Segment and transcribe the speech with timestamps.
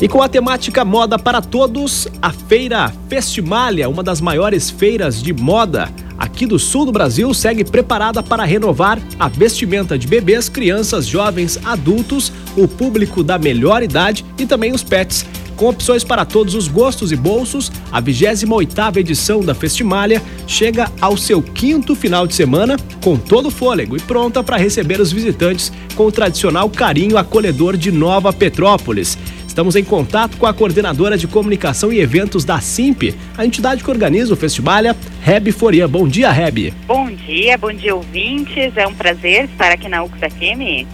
[0.00, 5.32] E com a temática Moda para Todos, a feira Festimalia, uma das maiores feiras de
[5.32, 5.88] moda
[6.18, 11.58] aqui do sul do Brasil, segue preparada para renovar a vestimenta de bebês, crianças, jovens,
[11.64, 15.24] adultos, o público da melhor idade e também os pets.
[15.56, 21.16] Com opções para todos os gostos e bolsos, a 28ª edição da Festimalia chega ao
[21.16, 25.72] seu quinto final de semana com todo o fôlego e pronta para receber os visitantes
[25.94, 29.16] com o tradicional carinho acolhedor de Nova Petrópolis.
[29.56, 33.90] Estamos em contato com a coordenadora de comunicação e eventos da Simp, a entidade que
[33.90, 35.88] organiza o Festivalia, Reb Foria.
[35.88, 36.74] Bom dia, Reb.
[36.86, 38.76] Bom dia, bom dia, ouvintes.
[38.76, 40.86] É um prazer estar aqui na UX FM.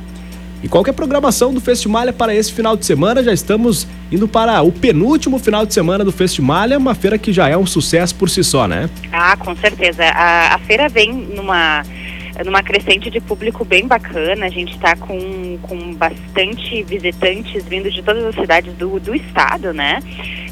[0.62, 3.20] E qual é a programação do Festimalia para esse final de semana?
[3.20, 7.48] Já estamos indo para o penúltimo final de semana do Festimalia, uma feira que já
[7.48, 8.88] é um sucesso por si só, né?
[9.12, 10.04] Ah, com certeza.
[10.04, 11.82] A, a feira vem numa
[12.44, 14.46] numa crescente de público bem bacana.
[14.46, 19.72] A gente está com, com bastante visitantes vindo de todas as cidades do, do estado,
[19.72, 20.00] né?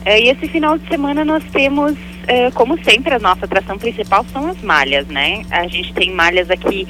[0.05, 1.95] É, e esse final de semana nós temos,
[2.27, 5.43] é, como sempre, a nossa atração principal são as malhas, né?
[5.51, 6.87] A gente tem malhas aqui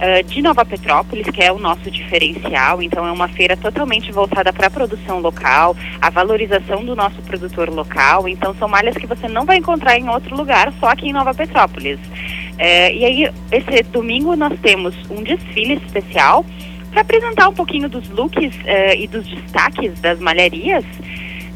[0.00, 2.82] é, de Nova Petrópolis, que é o nosso diferencial.
[2.82, 7.68] Então, é uma feira totalmente voltada para a produção local, a valorização do nosso produtor
[7.68, 8.28] local.
[8.28, 11.34] Então, são malhas que você não vai encontrar em outro lugar, só aqui em Nova
[11.34, 11.98] Petrópolis.
[12.58, 16.44] É, e aí, esse domingo nós temos um desfile especial
[16.90, 20.84] para apresentar um pouquinho dos looks é, e dos destaques das malharias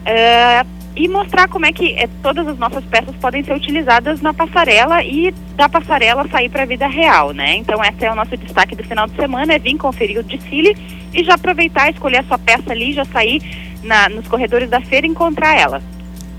[0.04, 0.64] é,
[0.96, 5.04] e mostrar como é que é, todas as nossas peças podem ser utilizadas na passarela
[5.04, 7.54] e da passarela sair para a vida real, né?
[7.54, 10.76] Então, esse é o nosso destaque do final de semana, é vir conferir o desfile
[11.14, 13.40] e já aproveitar, escolher a sua peça ali, já sair
[13.84, 15.80] na, nos corredores da feira e encontrar ela.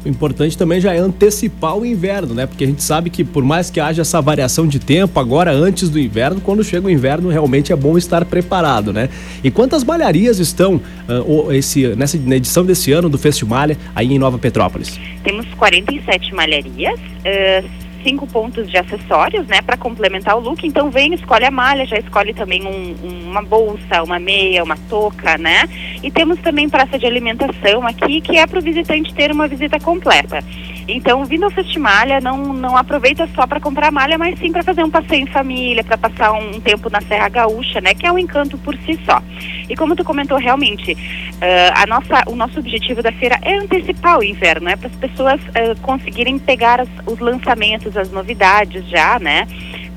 [0.03, 2.45] O importante também já é antecipar o inverno, né?
[2.45, 5.89] Porque a gente sabe que por mais que haja essa variação de tempo, agora antes
[5.89, 9.09] do inverno, quando chega o inverno, realmente é bom estar preparado, né?
[9.44, 14.19] E quantas malharias estão uh, esse, nessa na edição desse ano do Festimalha aí em
[14.19, 15.00] Nova Petrópolis?
[15.23, 17.00] Temos 47 malharias.
[17.00, 20.66] Uh cinco pontos de acessórios, né, para complementar o look.
[20.66, 25.38] Então vem, escolhe a malha, já escolhe também um, uma bolsa, uma meia, uma touca,
[25.38, 25.68] né?
[26.01, 29.79] E temos também praça de alimentação aqui, que é para o visitante ter uma visita
[29.79, 30.44] completa.
[30.91, 34.83] Então, vindo ao Festimalha, não, não aproveita só para comprar malha, mas sim para fazer
[34.83, 37.94] um passeio em família, para passar um tempo na Serra Gaúcha, né?
[37.94, 39.22] Que é um encanto por si só.
[39.69, 44.17] E como tu comentou, realmente, uh, a nossa, o nosso objetivo da feira é antecipar
[44.17, 49.19] o inverno, é para as pessoas uh, conseguirem pegar as, os lançamentos, as novidades já,
[49.19, 49.47] né?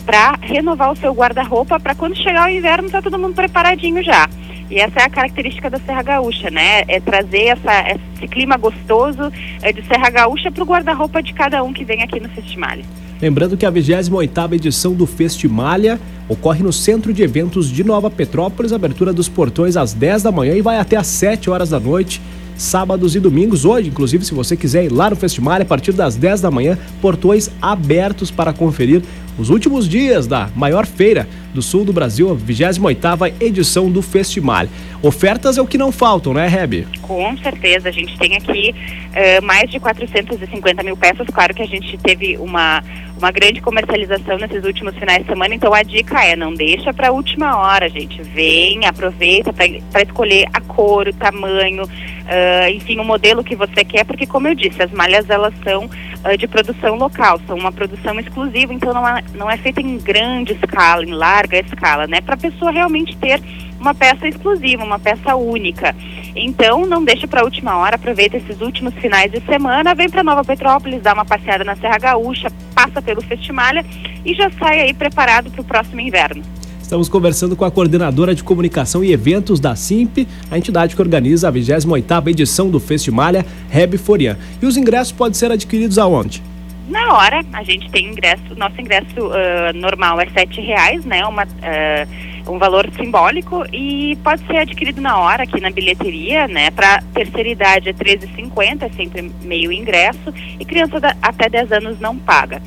[0.05, 4.29] Para renovar o seu guarda-roupa, para quando chegar o inverno tá todo mundo preparadinho já.
[4.71, 6.83] E essa é a característica da Serra Gaúcha, né?
[6.89, 11.63] É trazer essa, esse clima gostoso é, de Serra Gaúcha para o guarda-roupa de cada
[11.63, 12.85] um que vem aqui no Festimalha.
[13.21, 18.73] Lembrando que a 28ª edição do Festimalha ocorre no Centro de Eventos de Nova Petrópolis,
[18.73, 22.21] abertura dos portões às 10 da manhã e vai até às 7 horas da noite
[22.57, 23.65] sábados e domingos.
[23.65, 26.79] Hoje, inclusive, se você quiser ir lá no festival, a partir das 10 da manhã,
[27.01, 29.03] portões abertos para conferir
[29.39, 34.67] os últimos dias da maior feira do sul do Brasil, a 28ª edição do Festival.
[35.03, 36.87] Ofertas é o que não faltam, né, Reb?
[37.03, 41.67] Com certeza, a gente tem aqui uh, mais de 450 mil peças, claro que a
[41.67, 42.83] gente teve uma
[43.23, 47.09] uma grande comercialização nesses últimos finais de semana, então a dica é não deixa para
[47.09, 48.21] a última hora, gente.
[48.21, 54.05] Vem, aproveita para escolher a cor, o tamanho, uh, enfim, o modelo que você quer,
[54.05, 55.89] porque como eu disse, as malhas elas são
[56.25, 59.99] uh, de produção local, são uma produção exclusiva, então não é, não é feita em
[59.99, 62.21] grande escala, em larga escala, né?
[62.21, 63.43] Para a pessoa realmente ter
[63.79, 65.95] uma peça exclusiva, uma peça única.
[66.35, 70.23] Então, não deixe para a última hora, aproveita esses últimos finais de semana, vem para
[70.23, 73.85] Nova Petrópolis, dá uma passeada na Serra Gaúcha, passa pelo Festimalha
[74.25, 76.43] e já sai aí preparado para o próximo inverno.
[76.93, 81.49] Estamos conversando com a coordenadora de comunicação e eventos da SIMP, a entidade que organiza
[81.49, 84.37] a 28ª edição do Festimalha, Reb Forian.
[84.61, 86.43] E os ingressos podem ser adquiridos aonde?
[86.91, 91.25] Na hora, a gente tem ingresso, nosso ingresso uh, normal é sete reais, né?
[91.25, 96.71] Uma, uh, um valor simbólico e pode ser adquirido na hora aqui na bilheteria, né?
[96.71, 100.31] Para terceira idade é 13,50, é sempre meio ingresso
[100.61, 102.61] e criança da, até 10 anos não paga.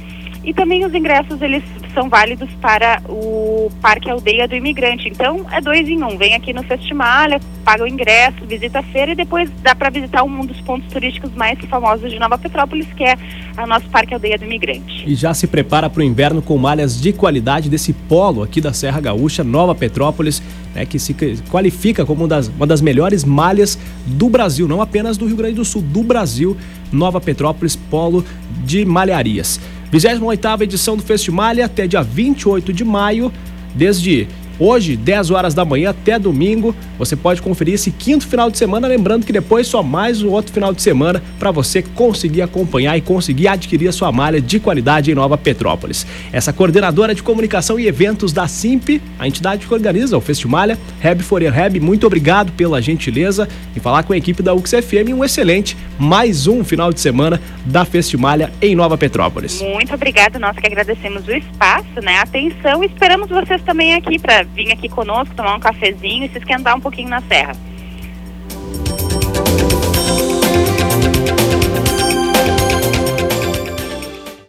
[0.43, 1.63] E também os ingressos eles
[1.95, 5.07] são válidos para o Parque Aldeia do Imigrante.
[5.07, 6.17] Então é dois em um.
[6.17, 10.23] Vem aqui no Festimalha, paga o ingresso, visita a feira e depois dá para visitar
[10.23, 13.17] um dos pontos turísticos mais famosos de Nova Petrópolis, que é
[13.57, 15.03] o nosso Parque Aldeia do Imigrante.
[15.07, 18.73] E já se prepara para o inverno com malhas de qualidade desse polo aqui da
[18.73, 20.43] Serra Gaúcha, Nova Petrópolis,
[20.75, 21.15] né, que se
[21.49, 25.55] qualifica como uma das, uma das melhores malhas do Brasil, não apenas do Rio Grande
[25.55, 26.57] do Sul, do Brasil,
[26.91, 28.25] Nova Petrópolis, polo
[28.63, 29.59] de malharias.
[29.95, 33.31] 28ª edição do Festimalha até dia 28 de maio,
[33.73, 34.27] desde
[34.57, 38.87] Hoje, 10 horas da manhã até domingo, você pode conferir esse quinto final de semana,
[38.87, 43.01] lembrando que depois só mais um outro final de semana para você conseguir acompanhar e
[43.01, 46.07] conseguir adquirir a sua malha de qualidade em Nova Petrópolis.
[46.31, 51.21] Essa coordenadora de comunicação e eventos da Simp, a entidade que organiza o Festimalha, Reb
[51.21, 55.13] Forer Reb, muito obrigado pela gentileza em falar com a equipe da UXFM.
[55.13, 59.61] Um excelente mais um final de semana da Festimalha em Nova Petrópolis.
[59.61, 62.19] Muito obrigado, nós que agradecemos o espaço, né?
[62.19, 66.37] A atenção, esperamos vocês também aqui para vir aqui conosco, tomar um cafezinho e se
[66.37, 67.53] esquentar um pouquinho na serra.